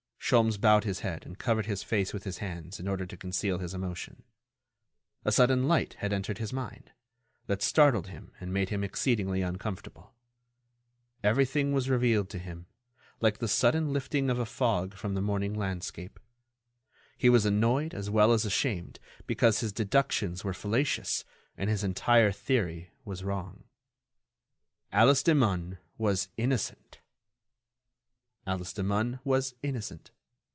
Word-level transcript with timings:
Sholmes 0.31 0.55
bowed 0.57 0.85
his 0.85 1.01
head 1.01 1.25
and 1.25 1.37
covered 1.37 1.65
his 1.65 1.83
face 1.83 2.13
with 2.13 2.23
his 2.23 2.37
hands 2.37 2.79
in 2.79 2.87
order 2.87 3.05
to 3.05 3.17
conceal 3.17 3.57
his 3.57 3.73
emotion. 3.73 4.23
A 5.25 5.31
sudden 5.31 5.67
light 5.67 5.95
had 5.95 6.13
entered 6.13 6.37
his 6.37 6.53
mind, 6.53 6.93
that 7.47 7.61
startled 7.61 8.07
him 8.07 8.31
and 8.39 8.53
made 8.53 8.69
him 8.69 8.81
exceedingly 8.81 9.41
uncomfortable. 9.41 10.13
Everything 11.21 11.73
was 11.73 11.89
revealed 11.89 12.29
to 12.29 12.39
him, 12.39 12.67
like 13.19 13.39
the 13.39 13.47
sudden 13.49 13.91
lifting 13.91 14.29
of 14.29 14.39
a 14.39 14.45
fog 14.45 14.93
from 14.93 15.15
the 15.15 15.21
morning 15.21 15.53
landscape. 15.53 16.17
He 17.17 17.27
was 17.27 17.45
annoyed 17.45 17.93
as 17.93 18.09
well 18.09 18.31
as 18.31 18.45
ashamed, 18.45 19.01
because 19.27 19.59
his 19.59 19.73
deductions 19.73 20.45
were 20.45 20.53
fallacious 20.53 21.25
and 21.57 21.69
his 21.69 21.83
entire 21.83 22.31
theory 22.31 22.91
was 23.03 23.21
wrong. 23.21 23.65
Alice 24.93 25.23
Demun 25.23 25.77
was 25.97 26.29
innocent! 26.37 27.01
Alice 28.47 28.71
Demun 28.71 29.19
was 29.25 29.55
innocent. 29.61 30.09